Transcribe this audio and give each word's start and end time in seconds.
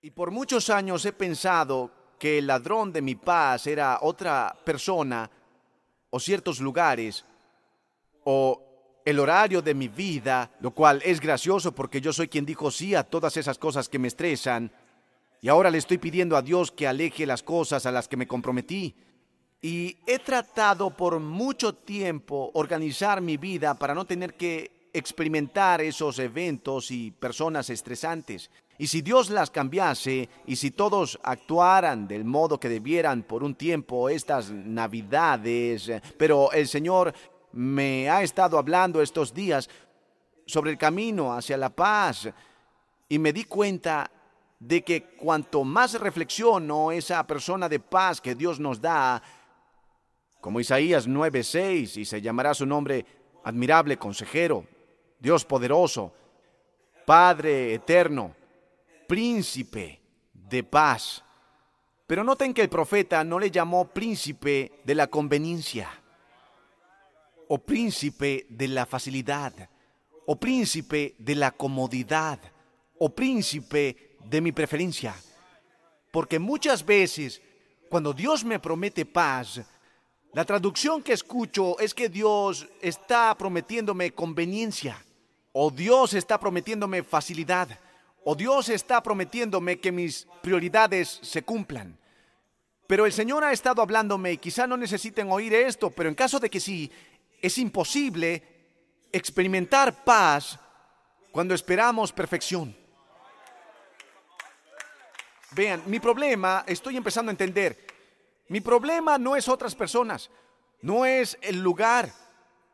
Y 0.00 0.12
por 0.12 0.30
muchos 0.30 0.70
años 0.70 1.04
he 1.06 1.12
pensado 1.12 1.90
que 2.20 2.38
el 2.38 2.46
ladrón 2.46 2.92
de 2.92 3.02
mi 3.02 3.16
paz 3.16 3.66
era 3.66 3.98
otra 4.02 4.56
persona 4.64 5.28
o 6.10 6.20
ciertos 6.20 6.60
lugares 6.60 7.24
o 8.22 9.00
el 9.04 9.18
horario 9.18 9.60
de 9.60 9.74
mi 9.74 9.88
vida, 9.88 10.52
lo 10.60 10.70
cual 10.70 11.02
es 11.04 11.20
gracioso 11.20 11.74
porque 11.74 12.00
yo 12.00 12.12
soy 12.12 12.28
quien 12.28 12.46
dijo 12.46 12.70
sí 12.70 12.94
a 12.94 13.02
todas 13.02 13.36
esas 13.36 13.58
cosas 13.58 13.88
que 13.88 13.98
me 13.98 14.06
estresan 14.06 14.70
y 15.40 15.48
ahora 15.48 15.68
le 15.68 15.78
estoy 15.78 15.98
pidiendo 15.98 16.36
a 16.36 16.42
Dios 16.42 16.70
que 16.70 16.86
aleje 16.86 17.26
las 17.26 17.42
cosas 17.42 17.84
a 17.84 17.90
las 17.90 18.06
que 18.06 18.16
me 18.16 18.28
comprometí. 18.28 18.94
Y 19.60 19.96
he 20.06 20.20
tratado 20.20 20.90
por 20.90 21.18
mucho 21.18 21.74
tiempo 21.74 22.52
organizar 22.54 23.20
mi 23.20 23.36
vida 23.36 23.74
para 23.74 23.94
no 23.94 24.04
tener 24.04 24.34
que 24.34 24.90
experimentar 24.92 25.80
esos 25.80 26.20
eventos 26.20 26.92
y 26.92 27.10
personas 27.10 27.68
estresantes. 27.70 28.48
Y 28.78 28.86
si 28.86 29.02
Dios 29.02 29.28
las 29.28 29.50
cambiase 29.50 30.28
y 30.46 30.54
si 30.54 30.70
todos 30.70 31.18
actuaran 31.24 32.06
del 32.06 32.24
modo 32.24 32.60
que 32.60 32.68
debieran 32.68 33.24
por 33.24 33.42
un 33.42 33.56
tiempo 33.56 34.08
estas 34.08 34.52
navidades, 34.52 35.90
pero 36.16 36.52
el 36.52 36.68
Señor 36.68 37.12
me 37.52 38.08
ha 38.08 38.22
estado 38.22 38.56
hablando 38.56 39.02
estos 39.02 39.34
días 39.34 39.68
sobre 40.46 40.70
el 40.70 40.78
camino 40.78 41.34
hacia 41.34 41.56
la 41.56 41.70
paz 41.70 42.28
y 43.08 43.18
me 43.18 43.32
di 43.32 43.44
cuenta 43.44 44.08
de 44.60 44.82
que 44.82 45.16
cuanto 45.16 45.64
más 45.64 45.98
reflexiono 45.98 46.92
esa 46.92 47.26
persona 47.26 47.68
de 47.68 47.80
paz 47.80 48.20
que 48.20 48.36
Dios 48.36 48.60
nos 48.60 48.80
da, 48.80 49.20
como 50.40 50.60
Isaías 50.60 51.08
9:6, 51.08 51.96
y 51.96 52.04
se 52.04 52.20
llamará 52.20 52.54
su 52.54 52.64
nombre 52.64 53.04
admirable 53.44 53.96
consejero, 53.96 54.64
Dios 55.18 55.44
poderoso, 55.44 56.12
Padre 57.04 57.74
eterno, 57.74 58.34
príncipe 59.08 60.00
de 60.32 60.62
paz. 60.62 61.24
Pero 62.06 62.22
noten 62.22 62.52
que 62.52 62.62
el 62.62 62.68
profeta 62.68 63.24
no 63.24 63.38
le 63.38 63.50
llamó 63.50 63.88
príncipe 63.88 64.80
de 64.84 64.94
la 64.94 65.08
conveniencia, 65.08 65.88
o 67.48 67.58
príncipe 67.58 68.46
de 68.48 68.68
la 68.68 68.84
facilidad, 68.86 69.52
o 70.26 70.36
príncipe 70.36 71.16
de 71.18 71.34
la 71.34 71.50
comodidad, 71.50 72.38
o 72.98 73.08
príncipe 73.08 74.16
de 74.24 74.40
mi 74.40 74.52
preferencia. 74.52 75.14
Porque 76.10 76.38
muchas 76.38 76.84
veces, 76.84 77.40
cuando 77.88 78.12
Dios 78.12 78.44
me 78.44 78.58
promete 78.58 79.06
paz, 79.06 79.60
la 80.34 80.44
traducción 80.44 81.02
que 81.02 81.14
escucho 81.14 81.78
es 81.78 81.94
que 81.94 82.10
Dios 82.10 82.68
está 82.82 83.34
prometiéndome 83.36 84.12
conveniencia, 84.12 85.02
o 85.52 85.70
Dios 85.70 86.12
está 86.12 86.38
prometiéndome 86.38 87.02
facilidad, 87.02 87.68
o 88.30 88.34
Dios 88.34 88.68
está 88.68 89.02
prometiéndome 89.02 89.80
que 89.80 89.90
mis 89.90 90.28
prioridades 90.42 91.18
se 91.22 91.44
cumplan. 91.44 91.98
Pero 92.86 93.06
el 93.06 93.12
Señor 93.14 93.42
ha 93.42 93.52
estado 93.52 93.80
hablándome 93.80 94.32
y 94.32 94.36
quizá 94.36 94.66
no 94.66 94.76
necesiten 94.76 95.32
oír 95.32 95.54
esto, 95.54 95.88
pero 95.88 96.10
en 96.10 96.14
caso 96.14 96.38
de 96.38 96.50
que 96.50 96.60
sí, 96.60 96.92
es 97.40 97.56
imposible 97.56 98.42
experimentar 99.10 100.04
paz 100.04 100.58
cuando 101.32 101.54
esperamos 101.54 102.12
perfección. 102.12 102.76
Vean, 105.52 105.82
mi 105.86 105.98
problema, 105.98 106.64
estoy 106.66 106.98
empezando 106.98 107.30
a 107.30 107.32
entender, 107.32 107.78
mi 108.48 108.60
problema 108.60 109.16
no 109.16 109.36
es 109.36 109.48
otras 109.48 109.74
personas, 109.74 110.30
no 110.82 111.06
es 111.06 111.38
el 111.40 111.62
lugar, 111.62 112.12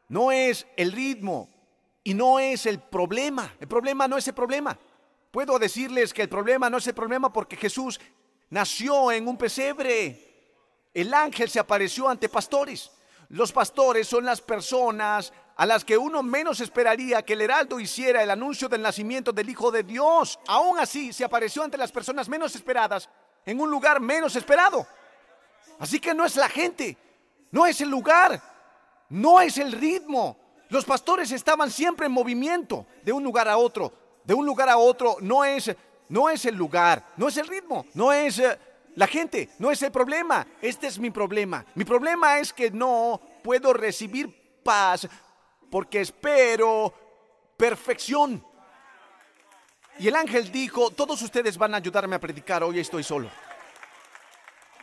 no 0.08 0.33
es 0.33 0.66
el 0.77 0.91
ritmo 0.91 1.48
y 2.02 2.12
no 2.12 2.41
es 2.41 2.66
el 2.66 2.80
problema. 2.80 3.55
El 3.61 3.68
problema 3.68 4.08
no 4.08 4.16
es 4.18 4.27
el 4.27 4.34
problema. 4.34 4.77
Puedo 5.34 5.58
decirles 5.58 6.14
que 6.14 6.22
el 6.22 6.28
problema 6.28 6.70
no 6.70 6.78
es 6.78 6.86
el 6.86 6.94
problema 6.94 7.32
porque 7.32 7.56
Jesús 7.56 7.98
nació 8.50 9.10
en 9.10 9.27
un 9.27 9.36
pesebre. 9.36 10.86
El 10.94 11.12
ángel 11.12 11.50
se 11.50 11.58
apareció 11.58 12.08
ante 12.08 12.28
pastores. 12.28 12.92
Los 13.30 13.50
pastores 13.50 14.06
son 14.06 14.24
las 14.24 14.40
personas 14.40 15.33
a 15.56 15.67
las 15.67 15.84
que 15.84 15.98
uno 15.98 16.23
menos 16.23 16.61
esperaría 16.61 17.24
que 17.24 17.33
el 17.33 17.40
heraldo 17.40 17.80
hiciera 17.80 18.23
el 18.23 18.30
anuncio 18.30 18.68
del 18.68 18.83
nacimiento 18.83 19.33
del 19.33 19.50
Hijo 19.50 19.73
de 19.73 19.83
Dios. 19.83 20.39
Aún 20.46 20.78
así, 20.78 21.12
se 21.12 21.24
apareció 21.24 21.64
ante 21.64 21.78
las 21.78 21.90
personas 21.90 22.28
menos 22.28 22.55
esperadas, 22.55 23.08
en 23.44 23.61
un 23.61 23.68
lugar 23.68 24.00
menos 24.00 24.36
esperado. 24.36 24.86
Así 25.80 25.98
que 25.98 26.14
no 26.14 26.24
es 26.24 26.36
la 26.36 26.48
gente, 26.48 26.96
no 27.50 27.67
es 27.67 27.80
el 27.80 27.89
lugar, 27.89 28.40
no 29.08 29.40
es 29.40 29.58
el 29.58 29.73
ritmo. 29.73 30.39
Los 30.68 30.84
pastores 30.84 31.33
estaban 31.33 31.73
siempre 31.73 32.06
en 32.06 32.12
movimiento, 32.12 32.86
de 33.02 33.12
un 33.12 33.24
lugar 33.24 33.48
a 33.48 33.56
otro, 33.56 34.04
de 34.24 34.35
un 34.35 34.45
lugar 34.45 34.68
a 34.68 34.79
otro. 34.79 35.17
No 35.20 35.45
es, 35.45 35.74
no 36.08 36.29
es 36.29 36.45
el 36.45 36.55
lugar, 36.55 37.12
no 37.17 37.29
es 37.29 37.36
el 37.36 37.46
ritmo, 37.46 37.86
no 37.95 38.12
es 38.12 38.39
eh, 38.39 38.58
la 38.96 39.07
gente, 39.07 39.51
no 39.58 39.70
es 39.70 39.83
el 39.83 39.92
problema. 39.92 40.46
Este 40.61 40.86
es 40.86 40.98
mi 40.98 41.11
problema. 41.11 41.64
Mi 41.74 41.85
problema 41.85 42.39
es 42.39 42.52
que 42.52 42.70
no 42.70 43.20
puedo 43.42 43.73
recibir 43.73 44.61
paz 44.62 45.08
porque 45.70 46.01
espero 46.01 46.92
perfección. 47.57 48.45
Y 49.98 50.08
el 50.08 50.17
ángel 50.17 50.51
dijo, 50.51 50.91
todos 50.91 51.23
ustedes 51.23 51.56
van 51.56 51.74
a 51.74 51.77
ayudarme 51.77 52.17
a 52.17 52.20
predicar, 52.20 52.64
hoy 52.64 52.80
estoy 52.80 53.05
solo. 53.05 53.30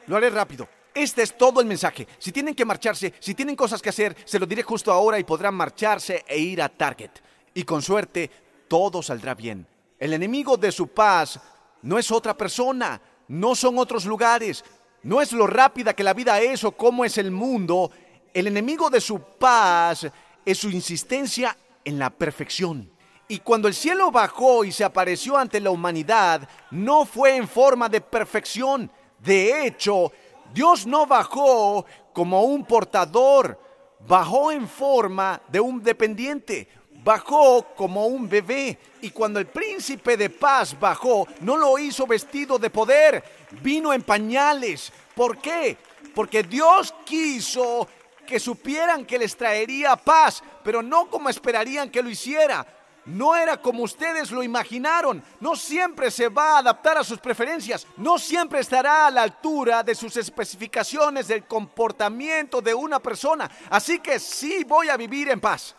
Lo 0.08 0.16
haré 0.16 0.30
rápido. 0.30 0.68
Este 0.94 1.22
es 1.22 1.38
todo 1.38 1.62
el 1.62 1.68
mensaje. 1.68 2.08
Si 2.18 2.32
tienen 2.32 2.56
que 2.56 2.66
marcharse, 2.66 3.14
si 3.20 3.34
tienen 3.34 3.56
cosas 3.56 3.82
que 3.82 3.90
hacer, 3.90 4.16
se 4.26 4.40
lo 4.40 4.46
diré 4.46 4.64
justo 4.64 4.92
ahora 4.92 5.20
y 5.20 5.24
podrán 5.24 5.56
marcharse 5.56 6.24
e 6.28 6.38
ir 6.38 6.62
a 6.62 6.70
Target. 6.70 7.12
Y 7.54 7.64
con 7.64 7.82
suerte, 7.82 8.30
todo 8.72 9.04
saldrá 9.04 9.36
bien. 9.36 9.68
El 10.00 10.14
enemigo 10.14 10.56
de 10.56 10.72
su 10.72 10.88
paz 10.88 11.38
no 11.82 12.00
es 12.00 12.10
otra 12.10 12.38
persona, 12.38 13.02
no 13.28 13.54
son 13.54 13.78
otros 13.78 14.06
lugares, 14.06 14.64
no 15.04 15.20
es 15.20 15.34
lo 15.34 15.46
rápida 15.46 15.94
que 15.94 16.06
la 16.06 16.14
vida 16.14 16.40
es 16.40 16.64
o 16.64 16.72
cómo 16.72 17.04
es 17.04 17.18
el 17.18 17.32
mundo. 17.32 17.92
El 18.34 18.48
enemigo 18.48 18.90
de 18.90 19.02
su 19.02 19.20
paz 19.20 20.08
es 20.46 20.58
su 20.58 20.70
insistencia 20.70 21.58
en 21.84 22.00
la 22.00 22.12
perfección. 22.12 22.90
Y 23.28 23.40
cuando 23.40 23.68
el 23.68 23.74
cielo 23.74 24.10
bajó 24.10 24.64
y 24.64 24.72
se 24.72 24.86
apareció 24.86 25.36
ante 25.36 25.60
la 25.60 25.72
humanidad, 25.72 26.48
no 26.72 27.04
fue 27.04 27.36
en 27.36 27.50
forma 27.50 27.90
de 27.90 28.00
perfección. 28.00 28.90
De 29.20 29.68
hecho, 29.68 30.14
Dios 30.54 30.88
no 30.88 31.06
bajó 31.06 31.86
como 32.14 32.44
un 32.44 32.64
portador, 32.64 33.60
bajó 34.08 34.50
en 34.50 34.66
forma 34.66 35.42
de 35.50 35.60
un 35.60 35.84
dependiente, 35.84 36.70
bajó 37.04 37.68
como 37.76 38.08
un 38.08 38.30
bebé. 38.30 38.78
Y 39.02 39.12
cuando 39.12 39.40
el 39.40 39.48
príncipe 39.48 40.18
de 40.18 40.30
paz 40.30 40.80
bajó, 40.80 41.28
no 41.42 41.58
lo 41.58 41.78
hizo 41.78 42.06
vestido 42.06 42.58
de 42.60 42.70
poder, 42.70 43.24
vino 43.62 43.94
en 43.94 44.04
pañales. 44.04 44.92
¿Por 45.16 45.38
qué? 45.38 45.78
Porque 46.14 46.44
Dios 46.44 46.94
quiso 47.06 47.88
que 48.26 48.40
supieran 48.40 49.06
que 49.06 49.20
les 49.20 49.36
traería 49.36 49.96
paz, 49.96 50.44
pero 50.64 50.82
no 50.82 51.10
como 51.10 51.30
esperarían 51.30 51.90
que 51.90 52.04
lo 52.04 52.10
hiciera. 52.10 52.66
No 53.04 53.36
era 53.36 53.60
como 53.60 53.82
ustedes 53.82 54.30
lo 54.30 54.44
imaginaron. 54.44 55.24
No 55.40 55.56
siempre 55.56 56.12
se 56.12 56.30
va 56.30 56.56
a 56.56 56.58
adaptar 56.60 57.00
a 57.00 57.04
sus 57.04 57.18
preferencias. 57.18 57.88
No 57.98 58.20
siempre 58.20 58.60
estará 58.60 59.08
a 59.08 59.12
la 59.12 59.24
altura 59.24 59.82
de 59.82 59.96
sus 59.96 60.16
especificaciones 60.18 61.28
del 61.28 61.46
comportamiento 61.46 62.62
de 62.62 62.76
una 62.76 63.00
persona. 63.00 63.50
Así 63.72 63.98
que 64.00 64.20
sí 64.20 64.64
voy 64.66 64.90
a 64.90 64.98
vivir 64.98 65.30
en 65.30 65.40
paz. 65.40 65.76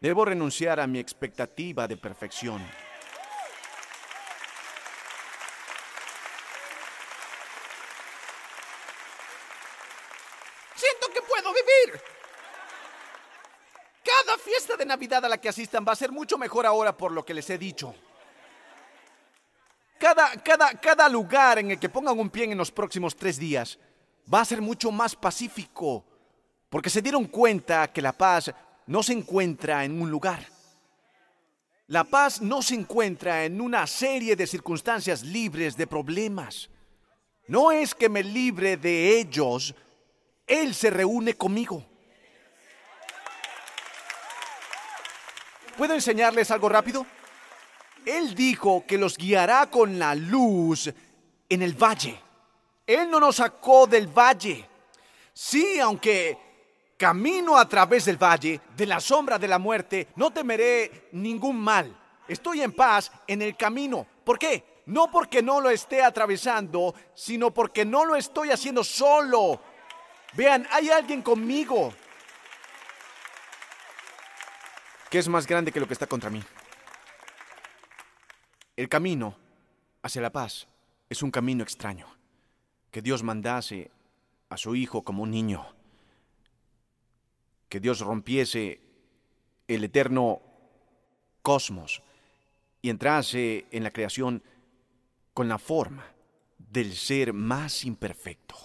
Debo 0.00 0.24
renunciar 0.24 0.80
a 0.80 0.86
mi 0.86 0.98
expectativa 0.98 1.88
de 1.88 1.96
perfección. 1.96 2.62
fiesta 14.38 14.76
de 14.76 14.86
Navidad 14.86 15.24
a 15.24 15.28
la 15.28 15.38
que 15.38 15.48
asistan 15.48 15.84
va 15.86 15.92
a 15.92 15.96
ser 15.96 16.10
mucho 16.10 16.38
mejor 16.38 16.64
ahora 16.64 16.96
por 16.96 17.12
lo 17.12 17.24
que 17.24 17.34
les 17.34 17.48
he 17.50 17.58
dicho. 17.58 17.94
Cada, 19.98 20.30
cada, 20.42 20.72
cada 20.74 21.08
lugar 21.08 21.58
en 21.58 21.72
el 21.72 21.78
que 21.78 21.88
pongan 21.88 22.18
un 22.18 22.30
pie 22.30 22.44
en 22.44 22.56
los 22.56 22.70
próximos 22.70 23.14
tres 23.16 23.38
días 23.38 23.78
va 24.32 24.40
a 24.40 24.44
ser 24.44 24.62
mucho 24.62 24.90
más 24.90 25.16
pacífico, 25.16 26.04
porque 26.68 26.90
se 26.90 27.02
dieron 27.02 27.26
cuenta 27.26 27.92
que 27.92 28.00
la 28.00 28.12
paz 28.12 28.52
no 28.88 29.02
se 29.02 29.12
encuentra 29.12 29.84
en 29.84 30.00
un 30.00 30.10
lugar. 30.10 30.46
La 31.88 32.04
paz 32.04 32.40
no 32.40 32.62
se 32.62 32.74
encuentra 32.74 33.44
en 33.44 33.60
una 33.60 33.86
serie 33.86 34.34
de 34.34 34.46
circunstancias 34.46 35.22
libres 35.22 35.76
de 35.76 35.86
problemas. 35.86 36.70
No 37.46 37.70
es 37.70 37.94
que 37.94 38.08
me 38.08 38.22
libre 38.22 38.76
de 38.78 39.18
ellos, 39.20 39.74
Él 40.46 40.74
se 40.74 40.90
reúne 40.90 41.34
conmigo. 41.34 41.84
¿Puedo 45.76 45.94
enseñarles 45.94 46.50
algo 46.50 46.68
rápido? 46.68 47.06
Él 48.06 48.34
dijo 48.34 48.84
que 48.86 48.96
los 48.96 49.18
guiará 49.18 49.68
con 49.70 49.98
la 49.98 50.14
luz 50.14 50.92
en 51.48 51.62
el 51.62 51.74
valle. 51.74 52.18
Él 52.86 53.10
no 53.10 53.20
nos 53.20 53.36
sacó 53.36 53.86
del 53.86 54.06
valle. 54.06 54.66
Sí, 55.34 55.78
aunque 55.78 56.47
camino 56.98 57.56
a 57.56 57.66
través 57.66 58.04
del 58.04 58.22
valle, 58.22 58.60
de 58.76 58.84
la 58.84 59.00
sombra 59.00 59.38
de 59.38 59.48
la 59.48 59.58
muerte, 59.58 60.08
no 60.16 60.30
temeré 60.30 61.08
ningún 61.12 61.58
mal. 61.58 61.96
Estoy 62.26 62.60
en 62.60 62.72
paz 62.72 63.10
en 63.26 63.40
el 63.40 63.56
camino, 63.56 64.06
¿Por 64.28 64.38
qué? 64.38 64.82
No 64.84 65.10
porque 65.10 65.40
no 65.40 65.58
lo 65.58 65.70
esté 65.70 66.02
atravesando, 66.02 66.94
sino 67.14 67.50
porque 67.50 67.86
no 67.86 68.04
lo 68.04 68.14
estoy 68.14 68.50
haciendo 68.50 68.84
solo. 68.84 69.58
Vean, 70.34 70.66
hay 70.70 70.90
alguien 70.90 71.22
conmigo. 71.22 71.94
¿Qué 75.08 75.18
es 75.18 75.28
más 75.28 75.46
grande 75.46 75.72
que 75.72 75.80
lo 75.80 75.86
que 75.86 75.94
está 75.94 76.06
contra 76.06 76.28
mí? 76.28 76.44
El 78.76 78.90
camino 78.90 79.34
hacia 80.02 80.20
la 80.20 80.30
paz 80.30 80.68
es 81.08 81.22
un 81.22 81.30
camino 81.30 81.62
extraño, 81.62 82.06
que 82.90 83.00
Dios 83.00 83.22
mandase 83.22 83.90
a 84.50 84.58
su 84.58 84.74
Hijo 84.74 85.04
como 85.04 85.22
un 85.22 85.30
niño, 85.30 85.74
que 87.68 87.80
Dios 87.80 88.00
rompiese 88.00 88.80
el 89.66 89.84
eterno 89.84 90.42
cosmos 91.42 92.02
y 92.82 92.90
entrase 92.90 93.66
en 93.70 93.84
la 93.84 93.90
creación 93.90 94.42
con 95.34 95.48
la 95.48 95.58
forma 95.58 96.04
del 96.58 96.94
ser 96.94 97.32
más 97.32 97.84
imperfecto. 97.84 98.56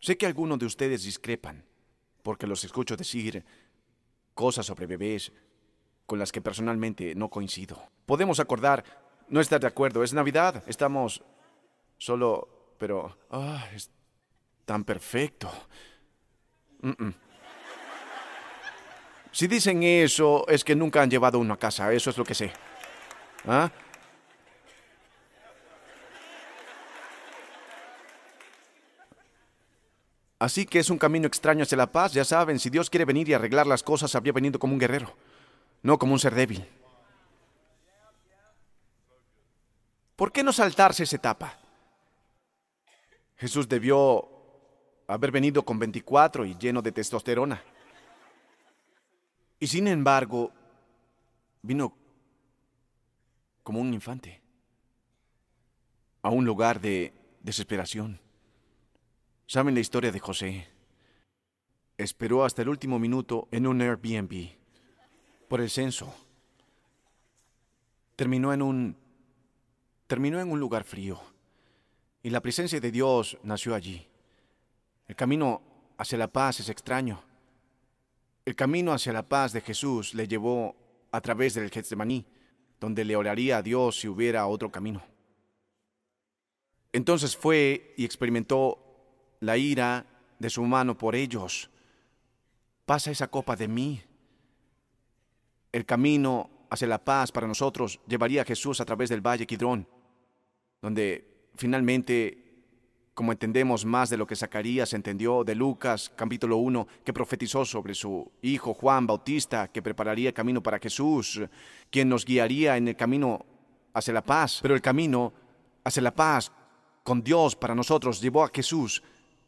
Sé 0.00 0.18
que 0.18 0.26
algunos 0.26 0.58
de 0.58 0.66
ustedes 0.66 1.04
discrepan, 1.04 1.64
porque 2.22 2.46
los 2.46 2.62
escucho 2.64 2.96
decir 2.96 3.44
cosas 4.34 4.66
sobre 4.66 4.86
bebés 4.86 5.32
con 6.06 6.18
las 6.18 6.30
que 6.30 6.42
personalmente 6.42 7.14
no 7.14 7.30
coincido. 7.30 7.90
Podemos 8.04 8.38
acordar 8.40 8.84
no 9.28 9.40
estar 9.40 9.60
de 9.60 9.66
acuerdo. 9.66 10.04
Es 10.04 10.12
Navidad, 10.12 10.62
estamos 10.66 11.22
solo, 11.96 12.74
pero... 12.78 13.16
Ah, 13.30 13.66
es 13.74 13.90
tan 14.64 14.84
perfecto. 14.84 15.50
Si 19.32 19.48
dicen 19.48 19.82
eso, 19.82 20.46
es 20.48 20.62
que 20.62 20.76
nunca 20.76 21.02
han 21.02 21.10
llevado 21.10 21.38
uno 21.38 21.54
a 21.54 21.58
casa, 21.58 21.92
eso 21.92 22.10
es 22.10 22.18
lo 22.18 22.24
que 22.24 22.34
sé. 22.34 22.52
¿Ah? 23.46 23.70
Así 30.38 30.66
que 30.66 30.78
es 30.78 30.90
un 30.90 30.98
camino 30.98 31.26
extraño 31.26 31.62
hacia 31.62 31.78
la 31.78 31.90
paz, 31.90 32.12
ya 32.12 32.24
saben, 32.24 32.58
si 32.58 32.68
Dios 32.68 32.90
quiere 32.90 33.04
venir 33.06 33.28
y 33.28 33.34
arreglar 33.34 33.66
las 33.66 33.82
cosas, 33.82 34.14
habría 34.14 34.32
venido 34.32 34.58
como 34.58 34.74
un 34.74 34.78
guerrero, 34.78 35.14
no 35.82 35.98
como 35.98 36.12
un 36.12 36.18
ser 36.18 36.34
débil. 36.34 36.68
¿Por 40.16 40.32
qué 40.32 40.42
no 40.42 40.52
saltarse 40.52 41.04
esa 41.04 41.16
etapa? 41.16 41.58
Jesús 43.36 43.68
debió 43.68 44.33
haber 45.06 45.30
venido 45.30 45.64
con 45.64 45.78
24 45.78 46.46
y 46.46 46.56
lleno 46.56 46.82
de 46.82 46.92
testosterona. 46.92 47.62
Y 49.60 49.66
sin 49.66 49.88
embargo, 49.88 50.52
vino 51.62 51.96
como 53.62 53.80
un 53.80 53.92
infante 53.94 54.40
a 56.22 56.30
un 56.30 56.44
lugar 56.44 56.80
de 56.80 57.12
desesperación. 57.40 58.20
¿Saben 59.46 59.74
la 59.74 59.80
historia 59.80 60.10
de 60.10 60.20
José? 60.20 60.68
Esperó 61.96 62.44
hasta 62.44 62.62
el 62.62 62.68
último 62.68 62.98
minuto 62.98 63.48
en 63.50 63.66
un 63.66 63.80
Airbnb 63.80 64.50
por 65.48 65.60
el 65.60 65.70
censo. 65.70 66.14
Terminó 68.16 68.52
en 68.52 68.62
un 68.62 68.96
terminó 70.06 70.40
en 70.40 70.50
un 70.50 70.60
lugar 70.60 70.84
frío 70.84 71.20
y 72.22 72.30
la 72.30 72.40
presencia 72.40 72.80
de 72.80 72.90
Dios 72.90 73.38
nació 73.42 73.74
allí. 73.74 74.06
El 75.06 75.16
camino 75.16 75.62
hacia 75.98 76.18
la 76.18 76.28
paz 76.28 76.60
es 76.60 76.68
extraño. 76.68 77.22
El 78.44 78.54
camino 78.54 78.92
hacia 78.92 79.12
la 79.12 79.28
paz 79.28 79.52
de 79.52 79.60
Jesús 79.60 80.14
le 80.14 80.28
llevó 80.28 80.76
a 81.10 81.20
través 81.20 81.54
del 81.54 81.70
Getsemaní, 81.70 82.26
donde 82.80 83.04
le 83.04 83.16
oraría 83.16 83.58
a 83.58 83.62
Dios 83.62 84.00
si 84.00 84.08
hubiera 84.08 84.46
otro 84.46 84.70
camino. 84.70 85.02
Entonces 86.92 87.36
fue 87.36 87.94
y 87.96 88.04
experimentó 88.04 88.78
la 89.40 89.56
ira 89.56 90.06
de 90.38 90.50
su 90.50 90.62
mano 90.62 90.96
por 90.96 91.14
ellos. 91.14 91.70
Pasa 92.84 93.10
esa 93.10 93.28
copa 93.28 93.56
de 93.56 93.68
mí. 93.68 94.02
El 95.72 95.86
camino 95.86 96.50
hacia 96.70 96.86
la 96.86 97.02
paz 97.02 97.32
para 97.32 97.46
nosotros 97.46 98.00
llevaría 98.06 98.42
a 98.42 98.44
Jesús 98.44 98.80
a 98.80 98.84
través 98.84 99.08
del 99.08 99.26
valle 99.26 99.46
Kidrón, 99.46 99.88
donde 100.82 101.48
finalmente, 101.56 102.43
como 103.14 103.30
entendemos 103.30 103.84
más 103.84 104.10
de 104.10 104.16
lo 104.16 104.26
que 104.26 104.34
Zacarías 104.34 104.92
entendió 104.92 105.44
de 105.44 105.54
Lucas 105.54 106.12
capítulo 106.16 106.56
1, 106.56 106.86
que 107.04 107.12
profetizó 107.12 107.64
sobre 107.64 107.94
su 107.94 108.30
hijo 108.42 108.74
Juan 108.74 109.06
Bautista, 109.06 109.68
que 109.68 109.82
prepararía 109.82 110.28
el 110.28 110.34
camino 110.34 110.62
para 110.62 110.80
Jesús, 110.80 111.40
quien 111.90 112.08
nos 112.08 112.24
guiaría 112.24 112.76
en 112.76 112.88
el 112.88 112.96
camino 112.96 113.46
hacia 113.92 114.12
la 114.12 114.22
paz. 114.22 114.58
Pero 114.60 114.74
el 114.74 114.82
camino 114.82 115.32
hacia 115.84 116.02
la 116.02 116.14
paz 116.14 116.50
con 117.04 117.22
Dios 117.22 117.54
para 117.54 117.74
nosotros 117.74 118.20
llevó 118.20 118.42
a 118.42 118.50
Jesús 118.52 119.02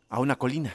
a 0.08 0.20
una 0.20 0.36
colina 0.36 0.74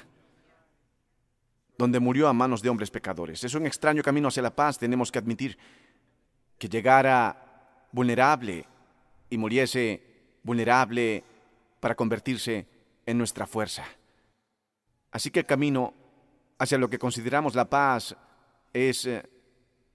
donde 1.78 2.00
murió 2.00 2.28
a 2.28 2.34
manos 2.34 2.62
de 2.62 2.70
hombres 2.70 2.92
pecadores. 2.92 3.44
Es 3.44 3.56
un 3.56 3.66
extraño 3.66 4.04
camino 4.04 4.28
hacia 4.28 4.44
la 4.44 4.54
paz, 4.54 4.78
tenemos 4.78 5.12
que 5.12 5.18
admitir 5.18 5.58
que 6.58 6.68
llegara 6.68 7.88
vulnerable 7.92 8.68
y 9.30 9.38
muriese 9.38 10.04
vulnerable 10.44 11.24
para 11.80 11.96
convertirse 11.96 12.68
en 13.06 13.18
nuestra 13.18 13.48
fuerza. 13.48 13.86
Así 15.12 15.30
que 15.32 15.40
el 15.40 15.46
camino 15.46 15.94
hacia 16.58 16.78
lo 16.78 16.90
que 16.90 17.00
consideramos 17.00 17.56
la 17.56 17.70
paz 17.70 18.16
es 18.74 19.06
eh, 19.06 19.24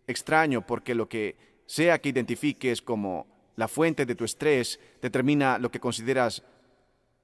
extraño 0.07 0.67
porque 0.67 0.95
lo 0.95 1.09
que 1.09 1.63
sea 1.67 2.01
que 2.01 2.11
identifiques 2.11 2.83
como 2.83 3.27
la 3.57 3.69
fuente 3.69 4.05
de 4.05 4.15
tu 4.15 4.25
estrés 4.25 4.79
determina 5.01 5.59
lo 5.59 5.71
que 5.71 5.81
consideras 5.81 6.43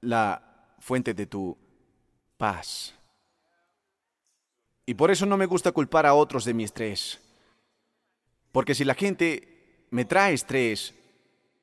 la 0.01 0.75
fuente 0.79 1.13
de 1.13 1.27
tu 1.27 1.57
paz. 2.37 2.93
Y 4.85 4.95
por 4.95 5.11
eso 5.11 5.25
no 5.25 5.37
me 5.37 5.45
gusta 5.45 5.71
culpar 5.71 6.05
a 6.05 6.13
otros 6.13 6.43
de 6.43 6.53
mi 6.53 6.63
estrés. 6.63 7.21
Porque 8.51 8.75
si 8.75 8.83
la 8.83 8.95
gente 8.95 9.85
me 9.91 10.05
trae 10.05 10.33
estrés, 10.33 10.93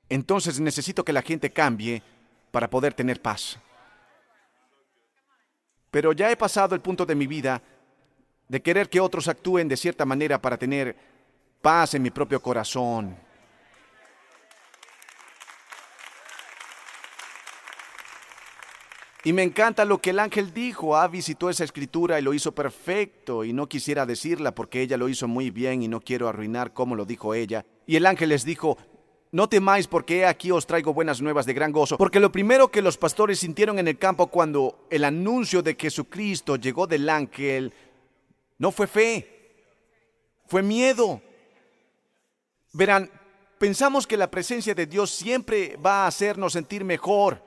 entonces 0.08 0.58
necesito 0.60 1.04
que 1.04 1.12
la 1.12 1.22
gente 1.22 1.50
cambie 1.50 2.02
para 2.50 2.70
poder 2.70 2.94
tener 2.94 3.20
paz. 3.20 3.58
Pero 5.90 6.12
ya 6.12 6.30
he 6.30 6.36
pasado 6.36 6.74
el 6.74 6.80
punto 6.80 7.04
de 7.04 7.14
mi 7.14 7.26
vida 7.26 7.62
de 8.48 8.62
querer 8.62 8.88
que 8.88 9.00
otros 9.00 9.28
actúen 9.28 9.68
de 9.68 9.76
cierta 9.76 10.04
manera 10.04 10.40
para 10.40 10.56
tener 10.56 10.96
paz 11.60 11.94
en 11.94 12.02
mi 12.02 12.10
propio 12.10 12.40
corazón. 12.40 13.16
Y 19.22 19.34
me 19.34 19.42
encanta 19.42 19.84
lo 19.84 19.98
que 19.98 20.10
el 20.10 20.18
ángel 20.18 20.54
dijo. 20.54 20.96
Ah, 20.96 21.06
visitó 21.06 21.50
esa 21.50 21.64
escritura 21.64 22.18
y 22.18 22.22
lo 22.22 22.32
hizo 22.32 22.52
perfecto. 22.52 23.44
Y 23.44 23.52
no 23.52 23.68
quisiera 23.68 24.06
decirla 24.06 24.54
porque 24.54 24.80
ella 24.80 24.96
lo 24.96 25.08
hizo 25.10 25.28
muy 25.28 25.50
bien 25.50 25.82
y 25.82 25.88
no 25.88 26.00
quiero 26.00 26.26
arruinar 26.26 26.72
cómo 26.72 26.96
lo 26.96 27.04
dijo 27.04 27.34
ella. 27.34 27.66
Y 27.86 27.96
el 27.96 28.06
ángel 28.06 28.30
les 28.30 28.44
dijo, 28.44 28.78
no 29.32 29.48
temáis 29.48 29.86
porque 29.86 30.26
aquí 30.26 30.50
os 30.50 30.66
traigo 30.66 30.92
buenas 30.92 31.20
nuevas 31.20 31.46
de 31.46 31.54
gran 31.54 31.72
gozo. 31.72 31.96
Porque 31.96 32.20
lo 32.20 32.32
primero 32.32 32.68
que 32.68 32.82
los 32.82 32.98
pastores 32.98 33.38
sintieron 33.38 33.78
en 33.78 33.86
el 33.86 33.98
campo 33.98 34.26
cuando 34.26 34.86
el 34.90 35.04
anuncio 35.04 35.62
de 35.62 35.76
Jesucristo 35.78 36.56
llegó 36.56 36.86
del 36.86 37.08
ángel 37.08 37.72
no 38.58 38.72
fue 38.72 38.86
fe, 38.86 39.40
fue 40.46 40.62
miedo. 40.62 41.22
Verán, 42.72 43.10
pensamos 43.58 44.06
que 44.06 44.16
la 44.16 44.30
presencia 44.30 44.74
de 44.74 44.86
Dios 44.86 45.10
siempre 45.10 45.76
va 45.76 46.04
a 46.04 46.06
hacernos 46.08 46.52
sentir 46.52 46.84
mejor 46.84 47.42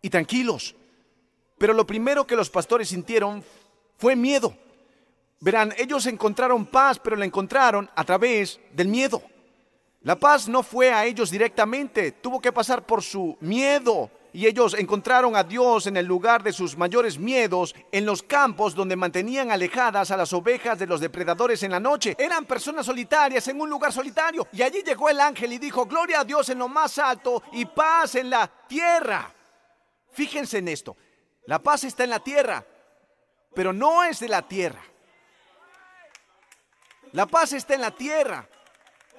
y 0.00 0.08
tranquilos. 0.08 0.74
Pero 1.58 1.74
lo 1.74 1.86
primero 1.86 2.26
que 2.26 2.36
los 2.36 2.48
pastores 2.48 2.88
sintieron 2.88 3.44
fue 3.98 4.16
miedo. 4.16 4.56
Verán, 5.40 5.74
ellos 5.76 6.06
encontraron 6.06 6.66
paz, 6.66 6.98
pero 6.98 7.16
la 7.16 7.26
encontraron 7.26 7.90
a 7.94 8.04
través 8.04 8.58
del 8.72 8.88
miedo. 8.88 9.22
La 10.02 10.16
paz 10.16 10.48
no 10.48 10.62
fue 10.62 10.92
a 10.92 11.04
ellos 11.04 11.30
directamente, 11.30 12.12
tuvo 12.12 12.40
que 12.40 12.52
pasar 12.52 12.86
por 12.86 13.02
su 13.02 13.36
miedo. 13.40 14.10
Y 14.32 14.46
ellos 14.46 14.74
encontraron 14.78 15.34
a 15.34 15.42
Dios 15.42 15.88
en 15.88 15.96
el 15.96 16.06
lugar 16.06 16.42
de 16.42 16.52
sus 16.52 16.76
mayores 16.76 17.18
miedos, 17.18 17.74
en 17.90 18.06
los 18.06 18.22
campos 18.22 18.74
donde 18.74 18.94
mantenían 18.94 19.50
alejadas 19.50 20.10
a 20.12 20.16
las 20.16 20.32
ovejas 20.32 20.78
de 20.78 20.86
los 20.86 21.00
depredadores 21.00 21.62
en 21.64 21.72
la 21.72 21.80
noche. 21.80 22.14
Eran 22.16 22.46
personas 22.46 22.86
solitarias 22.86 23.46
en 23.48 23.60
un 23.60 23.68
lugar 23.68 23.92
solitario. 23.92 24.46
Y 24.52 24.62
allí 24.62 24.82
llegó 24.82 25.08
el 25.08 25.20
ángel 25.20 25.52
y 25.52 25.58
dijo, 25.58 25.84
gloria 25.84 26.20
a 26.20 26.24
Dios 26.24 26.48
en 26.48 26.58
lo 26.58 26.68
más 26.68 26.96
alto 26.98 27.42
y 27.52 27.64
paz 27.66 28.14
en 28.14 28.30
la 28.30 28.46
tierra. 28.68 29.34
Fíjense 30.12 30.58
en 30.58 30.68
esto, 30.68 30.96
la 31.46 31.60
paz 31.60 31.84
está 31.84 32.04
en 32.04 32.10
la 32.10 32.20
tierra, 32.20 32.64
pero 33.54 33.72
no 33.72 34.04
es 34.04 34.20
de 34.20 34.28
la 34.28 34.42
tierra. 34.42 34.82
La 37.12 37.26
paz 37.26 37.52
está 37.52 37.74
en 37.74 37.80
la 37.80 37.90
tierra, 37.90 38.48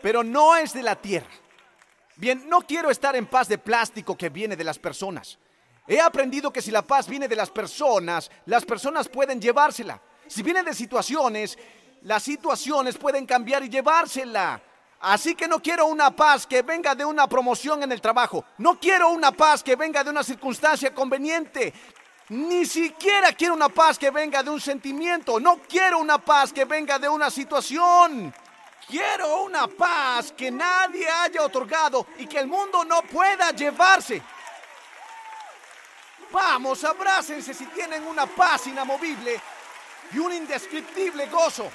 pero 0.01 0.23
no 0.23 0.55
es 0.55 0.73
de 0.73 0.83
la 0.83 0.95
tierra. 0.95 1.29
Bien, 2.15 2.47
no 2.47 2.61
quiero 2.61 2.89
estar 2.91 3.15
en 3.15 3.25
paz 3.25 3.47
de 3.47 3.57
plástico 3.57 4.17
que 4.17 4.29
viene 4.29 4.55
de 4.55 4.63
las 4.63 4.77
personas. 4.77 5.39
He 5.87 5.99
aprendido 5.99 6.53
que 6.53 6.61
si 6.61 6.71
la 6.71 6.83
paz 6.83 7.07
viene 7.07 7.27
de 7.27 7.35
las 7.35 7.49
personas, 7.49 8.29
las 8.45 8.63
personas 8.63 9.09
pueden 9.09 9.41
llevársela. 9.41 9.99
Si 10.27 10.43
viene 10.43 10.63
de 10.63 10.73
situaciones, 10.73 11.57
las 12.03 12.23
situaciones 12.23 12.97
pueden 12.97 13.25
cambiar 13.25 13.63
y 13.63 13.69
llevársela. 13.69 14.61
Así 15.01 15.33
que 15.33 15.47
no 15.47 15.59
quiero 15.59 15.87
una 15.87 16.15
paz 16.15 16.45
que 16.45 16.61
venga 16.61 16.93
de 16.93 17.03
una 17.03 17.27
promoción 17.27 17.81
en 17.81 17.91
el 17.91 17.99
trabajo. 17.99 18.45
No 18.59 18.79
quiero 18.79 19.09
una 19.09 19.31
paz 19.31 19.63
que 19.63 19.75
venga 19.75 20.03
de 20.03 20.11
una 20.11 20.23
circunstancia 20.23 20.93
conveniente. 20.93 21.73
Ni 22.29 22.65
siquiera 22.65 23.33
quiero 23.33 23.55
una 23.55 23.69
paz 23.69 23.97
que 23.97 24.11
venga 24.11 24.43
de 24.43 24.51
un 24.51 24.61
sentimiento. 24.61 25.39
No 25.39 25.57
quiero 25.67 25.97
una 25.99 26.19
paz 26.19 26.53
que 26.53 26.65
venga 26.65 26.99
de 26.99 27.09
una 27.09 27.31
situación. 27.31 28.33
Quiero 28.91 29.43
una 29.43 29.67
paz 29.67 30.33
que 30.33 30.51
nadie 30.51 31.07
haya 31.07 31.43
otorgado 31.43 32.07
y 32.17 32.27
que 32.27 32.39
el 32.39 32.47
mundo 32.47 32.83
no 32.83 33.03
pueda 33.03 33.51
llevarse. 33.51 34.21
Vamos, 36.29 36.83
abrácense 36.83 37.53
si 37.53 37.67
tienen 37.67 38.03
una 38.05 38.25
paz 38.25 38.67
inamovible 38.67 39.39
y 40.11 40.17
un 40.17 40.33
indescriptible 40.33 41.27
gozo. 41.27 41.71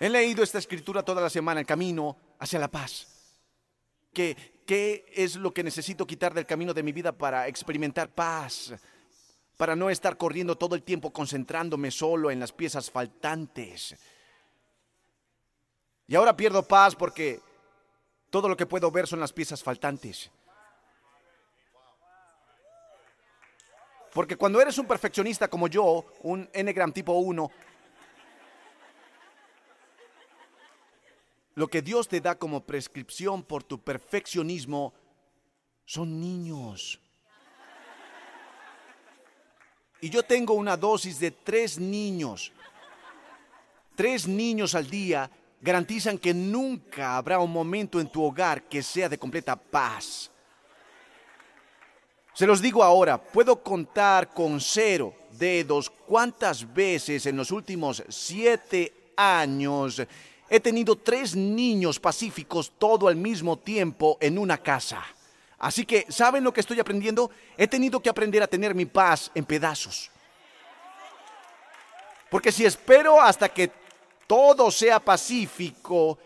He 0.00 0.08
leído 0.08 0.42
esta 0.42 0.58
escritura 0.58 1.04
toda 1.04 1.22
la 1.22 1.30
semana, 1.30 1.60
el 1.60 1.66
camino 1.66 2.16
hacia 2.40 2.58
la 2.58 2.68
paz. 2.68 3.06
¿Qué, 4.12 4.62
¿Qué 4.66 5.04
es 5.14 5.36
lo 5.36 5.54
que 5.54 5.62
necesito 5.62 6.08
quitar 6.08 6.34
del 6.34 6.44
camino 6.44 6.74
de 6.74 6.82
mi 6.82 6.90
vida 6.90 7.12
para 7.12 7.46
experimentar 7.46 8.08
paz? 8.08 8.74
Para 9.58 9.76
no 9.76 9.90
estar 9.90 10.16
corriendo 10.16 10.56
todo 10.56 10.74
el 10.74 10.82
tiempo 10.82 11.12
concentrándome 11.12 11.90
solo 11.90 12.30
en 12.30 12.40
las 12.40 12.52
piezas 12.52 12.90
faltantes. 12.90 13.94
Y 16.06 16.14
ahora 16.14 16.34
pierdo 16.34 16.62
paz 16.62 16.96
porque 16.96 17.42
todo 18.30 18.48
lo 18.48 18.56
que 18.56 18.64
puedo 18.64 18.90
ver 18.90 19.06
son 19.06 19.20
las 19.20 19.34
piezas 19.34 19.62
faltantes. 19.62 20.30
Porque 24.14 24.36
cuando 24.36 24.62
eres 24.62 24.78
un 24.78 24.86
perfeccionista 24.86 25.48
como 25.48 25.68
yo, 25.68 26.06
un 26.22 26.48
Enneagram 26.54 26.92
tipo 26.92 27.12
1, 27.12 27.50
Lo 31.58 31.66
que 31.66 31.82
Dios 31.82 32.06
te 32.06 32.20
da 32.20 32.38
como 32.38 32.64
prescripción 32.64 33.42
por 33.42 33.64
tu 33.64 33.82
perfeccionismo 33.82 34.94
son 35.84 36.20
niños. 36.20 37.00
Y 40.00 40.10
yo 40.10 40.22
tengo 40.22 40.54
una 40.54 40.76
dosis 40.76 41.18
de 41.18 41.30
tres 41.30 41.78
niños. 41.78 42.52
Tres 43.94 44.28
niños 44.28 44.74
al 44.74 44.88
día 44.88 45.30
garantizan 45.60 46.18
que 46.18 46.32
nunca 46.32 47.16
habrá 47.16 47.40
un 47.40 47.52
momento 47.52 48.00
en 48.00 48.08
tu 48.08 48.22
hogar 48.22 48.62
que 48.62 48.82
sea 48.82 49.08
de 49.08 49.18
completa 49.18 49.56
paz. 49.56 50.30
Se 52.32 52.46
los 52.46 52.62
digo 52.62 52.84
ahora, 52.84 53.20
puedo 53.20 53.60
contar 53.62 54.32
con 54.32 54.60
cero 54.60 55.12
dedos 55.32 55.90
cuántas 55.90 56.72
veces 56.72 57.26
en 57.26 57.36
los 57.36 57.50
últimos 57.50 58.04
siete 58.08 59.12
años 59.16 60.00
He 60.50 60.60
tenido 60.60 60.96
tres 60.96 61.36
niños 61.36 62.00
pacíficos 62.00 62.72
todo 62.78 63.06
al 63.08 63.16
mismo 63.16 63.58
tiempo 63.58 64.16
en 64.18 64.38
una 64.38 64.56
casa. 64.56 65.04
Así 65.58 65.84
que, 65.84 66.06
¿saben 66.08 66.44
lo 66.44 66.52
que 66.52 66.60
estoy 66.60 66.78
aprendiendo? 66.78 67.30
He 67.56 67.66
tenido 67.66 68.00
que 68.00 68.08
aprender 68.08 68.42
a 68.42 68.46
tener 68.46 68.74
mi 68.74 68.86
paz 68.86 69.30
en 69.34 69.44
pedazos. 69.44 70.10
Porque 72.30 72.52
si 72.52 72.64
espero 72.64 73.20
hasta 73.20 73.48
que 73.48 73.72
todo 74.26 74.70
sea 74.70 75.00
pacífico, 75.00 76.18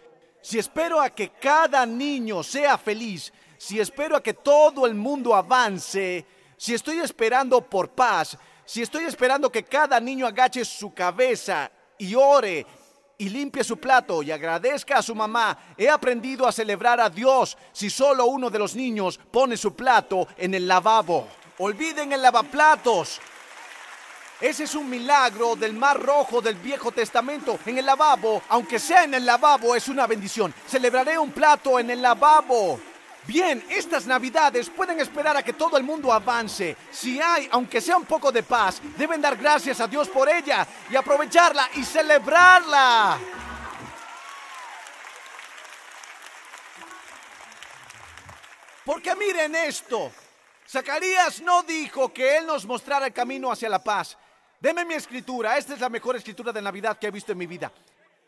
si 0.43 0.59
espero 0.59 1.01
a 1.01 1.09
que 1.11 1.31
cada 1.31 1.87
niño 1.87 2.43
sea 2.43 2.77
feliz, 2.77 3.33
si 3.57 3.79
espero 3.81 4.17
a 4.17 4.23
que 4.23 4.35
todo 4.35 4.87
el 4.87 4.95
mundo 4.95 5.35
avance, 5.35 6.27
si 6.57 6.75
estoy 6.75 6.99
esperando 6.99 7.61
por 7.61 7.91
paz, 7.91 8.37
si 8.65 8.83
estoy 8.83 9.05
esperando 9.05 9.51
que 9.51 9.63
cada 9.63 10.01
niño 10.01 10.27
agache 10.27 10.65
su 10.65 10.93
cabeza 10.93 11.71
y 11.97 12.15
ore 12.15 12.67
y 13.23 13.29
limpie 13.29 13.63
su 13.63 13.77
plato 13.77 14.21
y 14.21 14.33
agradezca 14.33 14.99
a 14.99 15.03
su 15.03 15.15
mamá. 15.15 15.57
He 15.79 15.89
aprendido 15.89 16.45
a 16.45 16.51
celebrar 16.51 17.01
a 17.01 17.09
Dios 17.09 17.57
si 17.71 17.89
solo 17.89 18.27
uno 18.27 18.51
de 18.51 18.59
los 18.59 18.75
niños 18.75 19.21
pone 19.31 19.57
su 19.57 19.77
plato 19.77 20.27
en 20.37 20.55
el 20.55 20.67
lavabo. 20.67 21.29
Olviden 21.59 22.13
el 22.13 22.21
lavaplatos. 22.21 23.21
Ese 24.41 24.65
es 24.65 24.75
un 24.75 24.91
milagro 24.91 25.55
del 25.55 25.73
mar 25.73 26.03
rojo 26.03 26.41
del 26.41 26.57
Viejo 26.57 26.91
Testamento. 26.91 27.61
En 27.65 27.79
el 27.79 27.87
lavabo, 27.87 28.43
aunque 28.49 28.81
sea 28.81 29.05
en 29.05 29.15
el 29.15 29.25
lavabo, 29.25 29.77
es 29.77 29.87
una 29.87 30.09
bendición. 30.09 30.53
Celebraré 30.67 31.17
un 31.17 31.31
plato 31.31 31.79
en 31.79 31.91
el 31.91 32.03
lavabo. 32.03 32.81
Bien, 33.27 33.65
estas 33.69 34.05
navidades 34.07 34.69
pueden 34.69 34.99
esperar 34.99 35.37
a 35.37 35.45
que 35.45 35.53
todo 35.53 35.77
el 35.77 35.85
mundo 35.85 36.13
avance. 36.13 36.77
Si 36.91 37.21
hay, 37.21 37.49
aunque 37.53 37.81
sea 37.81 37.97
un 37.97 38.05
poco 38.05 38.33
de 38.33 38.43
paz, 38.43 38.81
deben 38.97 39.21
dar 39.21 39.37
gracias 39.37 39.81
a 39.81 39.87
Dios 39.87 40.09
por 40.09 40.29
ella 40.29 40.67
y 40.91 40.97
aprovecharla 40.97 41.69
y 41.75 41.85
celebrarla. 41.85 43.19
Porque 48.85 49.15
miren 49.15 49.55
esto. 49.55 50.11
Zacarías 50.69 51.41
no 51.43 51.63
dijo 51.63 52.13
que 52.13 52.39
Él 52.39 52.47
nos 52.47 52.67
mostrara 52.67 53.07
el 53.07 53.13
camino 53.13 53.53
hacia 53.53 53.69
la 53.69 53.83
paz. 53.83 54.19
Deme 54.59 54.85
mi 54.85 54.95
escritura. 54.95 55.57
Esta 55.57 55.75
es 55.75 55.81
la 55.81 55.89
mejor 55.89 56.17
escritura 56.17 56.53
de 56.53 56.63
Navidad 56.63 56.99
que 56.99 57.07
he 57.07 57.11
visto 57.13 57.31
en 57.31 57.39
mi 57.39 57.47
vida. 57.47 57.71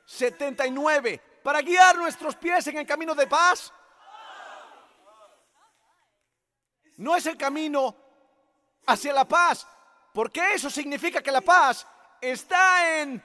79. 0.07 1.21
Para 1.43 1.63
guiar 1.63 1.97
nuestros 1.97 2.37
pies 2.37 2.67
en 2.69 2.79
el 2.79 2.87
camino 2.87 3.15
de 3.15 3.27
paz. 3.27 3.73
No 6.97 7.17
es 7.17 7.27
el 7.27 7.37
camino 7.37 7.97
hacia 8.87 9.13
la 9.13 9.27
paz, 9.27 9.67
porque 10.13 10.55
eso 10.55 10.71
significa 10.71 11.23
que 11.23 11.33
la 11.33 11.41
paz 11.41 11.87
está 12.21 13.01
en 13.01 13.23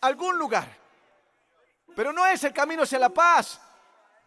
algún 0.00 0.38
lugar, 0.38 0.68
pero 1.94 2.12
no 2.12 2.26
es 2.26 2.44
el 2.44 2.52
camino 2.52 2.82
hacia 2.82 2.98
la 2.98 3.08
paz. 3.08 3.60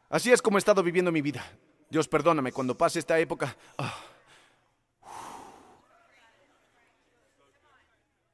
Así 0.09 0.31
es 0.31 0.41
como 0.41 0.57
he 0.57 0.59
estado 0.59 0.83
viviendo 0.83 1.11
mi 1.11 1.21
vida. 1.21 1.45
Dios 1.89 2.07
perdóname 2.07 2.51
cuando 2.51 2.77
pase 2.77 2.99
esta 2.99 3.17
época. 3.19 3.55
Ah. 3.77 3.97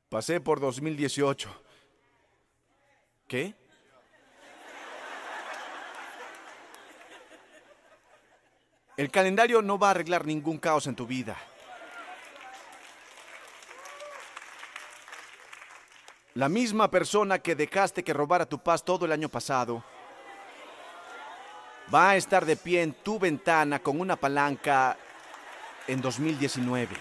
Pasé 0.10 0.40
por 0.40 0.60
2018. 0.60 1.64
¿Qué? 3.28 3.54
El 8.98 9.12
calendario 9.12 9.62
no 9.62 9.78
va 9.78 9.90
a 9.90 9.92
arreglar 9.92 10.26
ningún 10.26 10.58
caos 10.58 10.88
en 10.88 10.96
tu 10.96 11.06
vida. 11.06 11.38
La 16.34 16.50
misma 16.50 16.90
persona 16.90 17.38
que 17.38 17.56
dejaste 17.56 18.04
que 18.04 18.14
robara 18.14 18.48
tu 18.48 18.58
paz 18.58 18.84
todo 18.84 19.06
el 19.06 19.12
año 19.12 19.30
pasado 19.30 19.84
va 21.94 22.12
a 22.12 22.16
estar 22.16 22.44
de 22.44 22.58
pie 22.58 22.82
en 22.82 22.94
tu 22.94 23.20
ventana 23.20 23.80
con 23.80 24.02
una 24.02 24.16
palanca 24.16 24.98
en 25.88 26.02
2019. 26.02 26.96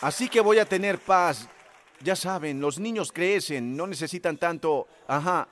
Así 0.00 0.28
que 0.28 0.40
voy 0.40 0.58
a 0.58 0.66
tener 0.66 0.98
paz. 0.98 1.48
Ya 2.00 2.16
saben, 2.16 2.60
los 2.60 2.78
niños 2.78 3.12
crecen, 3.12 3.76
no 3.76 3.86
necesitan 3.86 4.36
tanto, 4.36 4.88
ajá, 5.06 5.48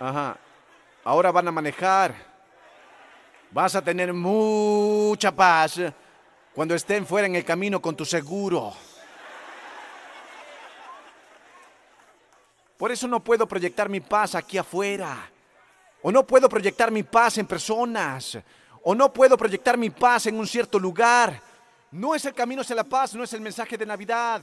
Ajá. 0.00 0.38
Ahora 1.04 1.30
van 1.30 1.46
a 1.46 1.52
manejar. 1.52 2.14
Vas 3.50 3.74
a 3.74 3.82
tener 3.82 4.14
mucha 4.14 5.30
paz 5.30 5.78
cuando 6.54 6.74
estén 6.74 7.06
fuera 7.06 7.26
en 7.26 7.36
el 7.36 7.44
camino 7.44 7.82
con 7.82 7.94
tu 7.94 8.06
seguro. 8.06 8.72
Por 12.78 12.90
eso 12.90 13.06
no 13.06 13.20
puedo 13.20 13.46
proyectar 13.46 13.90
mi 13.90 14.00
paz 14.00 14.34
aquí 14.34 14.56
afuera. 14.56 15.30
O 16.00 16.10
no 16.10 16.26
puedo 16.26 16.48
proyectar 16.48 16.90
mi 16.90 17.02
paz 17.02 17.36
en 17.36 17.46
personas. 17.46 18.38
O 18.82 18.94
no 18.94 19.12
puedo 19.12 19.36
proyectar 19.36 19.76
mi 19.76 19.90
paz 19.90 20.26
en 20.26 20.38
un 20.38 20.46
cierto 20.46 20.78
lugar. 20.78 21.42
No 21.90 22.14
es 22.14 22.24
el 22.24 22.32
camino 22.32 22.62
hacia 22.62 22.76
la 22.76 22.84
paz, 22.84 23.14
no 23.14 23.22
es 23.22 23.34
el 23.34 23.42
mensaje 23.42 23.76
de 23.76 23.84
Navidad. 23.84 24.40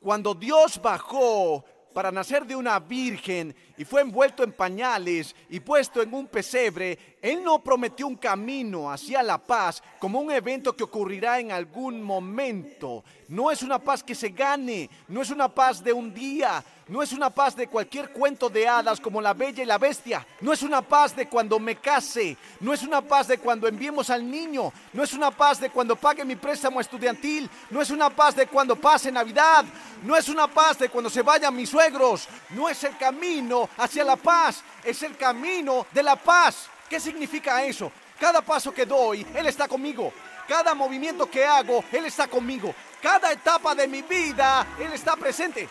Cuando 0.00 0.34
Dios 0.34 0.78
bajó 0.82 1.64
para 1.94 2.12
nacer 2.12 2.44
de 2.44 2.54
una 2.54 2.78
virgen 2.78 3.56
y 3.76 3.84
fue 3.84 4.00
envuelto 4.00 4.42
en 4.42 4.52
pañales 4.52 5.34
y 5.48 5.60
puesto 5.60 6.02
en 6.02 6.12
un 6.14 6.26
pesebre, 6.26 7.16
Él 7.20 7.42
no 7.42 7.62
prometió 7.62 8.06
un 8.06 8.16
camino 8.16 8.90
hacia 8.90 9.22
la 9.22 9.38
paz 9.38 9.82
como 9.98 10.20
un 10.20 10.30
evento 10.30 10.74
que 10.74 10.84
ocurrirá 10.84 11.40
en 11.40 11.52
algún 11.52 12.02
momento. 12.02 13.04
No 13.28 13.50
es 13.50 13.62
una 13.62 13.78
paz 13.78 14.02
que 14.02 14.14
se 14.14 14.30
gane, 14.30 14.88
no 15.08 15.22
es 15.22 15.30
una 15.30 15.48
paz 15.48 15.82
de 15.82 15.92
un 15.92 16.14
día, 16.14 16.64
no 16.88 17.02
es 17.02 17.12
una 17.12 17.30
paz 17.30 17.56
de 17.56 17.66
cualquier 17.66 18.12
cuento 18.12 18.48
de 18.48 18.68
hadas 18.68 19.00
como 19.00 19.20
la 19.20 19.34
bella 19.34 19.60
y 19.60 19.66
la 19.66 19.76
bestia. 19.76 20.24
No 20.40 20.52
es 20.52 20.62
una 20.62 20.82
paz 20.82 21.16
de 21.16 21.28
cuando 21.28 21.58
me 21.58 21.76
case. 21.76 22.36
No 22.60 22.72
es 22.72 22.84
una 22.84 23.02
paz 23.02 23.26
de 23.26 23.38
cuando 23.38 23.66
enviemos 23.66 24.08
al 24.08 24.30
niño. 24.30 24.72
No 24.92 25.02
es 25.02 25.12
una 25.12 25.32
paz 25.32 25.58
de 25.60 25.70
cuando 25.70 25.96
pague 25.96 26.24
mi 26.24 26.36
préstamo 26.36 26.80
estudiantil. 26.80 27.50
No 27.70 27.82
es 27.82 27.90
una 27.90 28.08
paz 28.08 28.36
de 28.36 28.46
cuando 28.46 28.76
pase 28.76 29.10
Navidad. 29.10 29.64
No 30.04 30.16
es 30.16 30.28
una 30.28 30.46
paz 30.46 30.78
de 30.78 30.88
cuando 30.88 31.10
se 31.10 31.22
vayan 31.22 31.56
mis 31.56 31.70
suegros. 31.70 32.28
No 32.50 32.68
es 32.68 32.84
el 32.84 32.96
camino 32.96 33.65
hacia 33.76 34.04
la 34.04 34.16
paz. 34.16 34.62
Es 34.84 35.02
el 35.02 35.16
camino 35.16 35.86
de 35.92 36.02
la 36.02 36.16
paz. 36.16 36.68
¿Qué 36.88 37.00
significa 37.00 37.62
eso? 37.64 37.90
Cada 38.18 38.40
paso 38.40 38.72
que 38.72 38.86
doy, 38.86 39.26
Él 39.34 39.46
está 39.46 39.68
conmigo. 39.68 40.12
Cada 40.48 40.74
movimiento 40.74 41.28
que 41.28 41.44
hago, 41.44 41.84
Él 41.92 42.06
está 42.06 42.28
conmigo. 42.28 42.74
Cada 43.02 43.32
etapa 43.32 43.74
de 43.74 43.88
mi 43.88 44.02
vida, 44.02 44.66
Él 44.78 44.92
está 44.92 45.16
presente. 45.16 45.68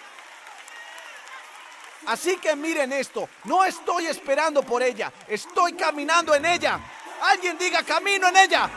Así 2.08 2.38
que 2.38 2.56
miren 2.56 2.94
esto, 2.94 3.28
no 3.46 3.66
estoy 3.66 4.06
esperando 4.06 4.62
por 4.62 4.84
ella, 4.84 5.12
estoy 5.28 5.74
caminando 5.74 6.36
en 6.36 6.46
ella. 6.46 6.80
Alguien 7.22 7.58
diga 7.58 7.82
camino 7.82 8.28
en 8.28 8.38
ella. 8.38 8.70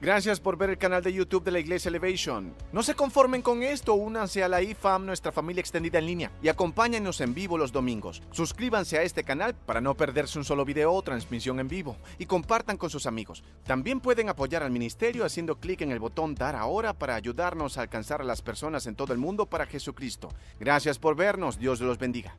Gracias 0.00 0.38
por 0.38 0.56
ver 0.56 0.70
el 0.70 0.78
canal 0.78 1.02
de 1.02 1.12
YouTube 1.12 1.42
de 1.42 1.50
la 1.50 1.58
Iglesia 1.58 1.88
Elevation. 1.88 2.54
No 2.72 2.84
se 2.84 2.94
conformen 2.94 3.42
con 3.42 3.64
esto, 3.64 3.94
únanse 3.94 4.44
a 4.44 4.48
la 4.48 4.62
IFAM, 4.62 5.04
nuestra 5.04 5.32
familia 5.32 5.60
extendida 5.60 5.98
en 5.98 6.06
línea, 6.06 6.30
y 6.40 6.46
acompáñenos 6.46 7.20
en 7.20 7.34
vivo 7.34 7.58
los 7.58 7.72
domingos. 7.72 8.22
Suscríbanse 8.30 8.96
a 8.96 9.02
este 9.02 9.24
canal 9.24 9.56
para 9.56 9.80
no 9.80 9.96
perderse 9.96 10.38
un 10.38 10.44
solo 10.44 10.64
video 10.64 10.92
o 10.92 11.02
transmisión 11.02 11.58
en 11.58 11.66
vivo, 11.66 11.96
y 12.16 12.26
compartan 12.26 12.76
con 12.76 12.90
sus 12.90 13.06
amigos. 13.06 13.42
También 13.64 13.98
pueden 13.98 14.28
apoyar 14.28 14.62
al 14.62 14.70
ministerio 14.70 15.24
haciendo 15.24 15.58
clic 15.58 15.80
en 15.80 15.90
el 15.90 15.98
botón 15.98 16.36
Dar 16.36 16.54
ahora 16.54 16.92
para 16.92 17.16
ayudarnos 17.16 17.76
a 17.76 17.80
alcanzar 17.80 18.20
a 18.20 18.24
las 18.24 18.40
personas 18.40 18.86
en 18.86 18.94
todo 18.94 19.12
el 19.12 19.18
mundo 19.18 19.46
para 19.46 19.66
Jesucristo. 19.66 20.28
Gracias 20.60 21.00
por 21.00 21.16
vernos, 21.16 21.58
Dios 21.58 21.80
los 21.80 21.98
bendiga. 21.98 22.38